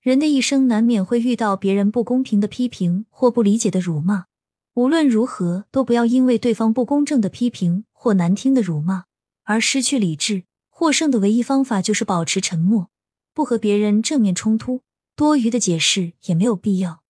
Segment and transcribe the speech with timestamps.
[0.00, 4.26] 人的一生难免会遇到别人不公平的批评或不理解的辱骂，
[4.74, 9.04] 无论如何都不要因为对方不公正的批评或难听的辱骂
[9.42, 10.44] 而失去理智。
[10.68, 12.88] 获胜的唯一方法就是保持沉默，
[13.34, 14.82] 不和别人正面冲突，
[15.16, 17.02] 多余的解释也没有必要。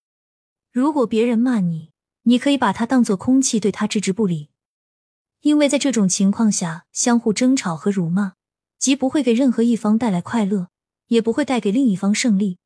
[0.73, 1.91] 如果别人骂你，
[2.23, 4.49] 你可以把他当作空气，对他置之不理，
[5.43, 8.33] 因为在这种情况下，相互争吵和辱骂，
[8.79, 10.69] 既不会给任何一方带来快乐，
[11.09, 12.57] 也不会带给另一方胜利。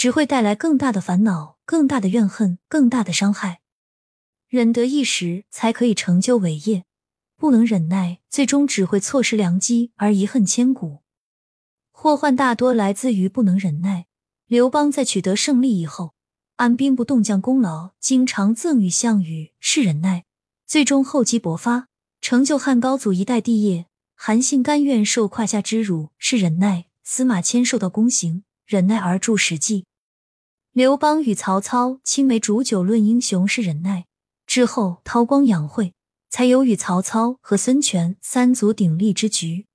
[0.00, 3.60] 只会带来更大的烦恼、更大的怨恨、更大的伤害。
[4.48, 6.84] 忍得一时，才可以成就伟业；
[7.36, 11.02] 不能忍耐，最终只会错失良机而遗恨千古。
[11.90, 14.06] 祸患大多来自于不能忍耐。
[14.46, 16.14] 刘邦在取得胜利以后，
[16.56, 20.22] 按兵不动将功劳经常赠予项羽，是忍耐；
[20.66, 21.88] 最终厚积薄发，
[22.22, 23.84] 成就汉高祖一代帝业。
[24.14, 29.82] 韩信甘愿受胯下之辱，是忍耐；司马迁受到宫刑，忍耐而著《史记》。
[30.72, 34.06] 刘邦与曹操青梅煮酒论英雄是忍耐，
[34.46, 35.94] 之后韬光养晦，
[36.28, 39.66] 才有与曹操和孙权三足鼎立之局。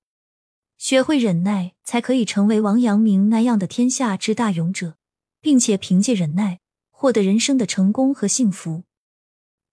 [0.78, 4.95] 学会忍耐，才可以成为王阳明那样的天下之大勇者，
[5.42, 8.83] 并且凭借忍耐获得人生的成功和幸福。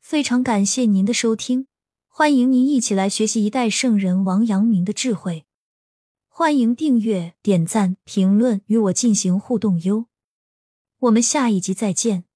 [0.01, 1.69] 非常感谢您的收听，
[2.09, 5.45] 欢迎您一起来学习一代圣人王阳明的智慧。
[6.29, 10.07] 欢迎订阅、点赞、评论，与我进行互动哟。
[11.03, 12.32] 我们下一集再见。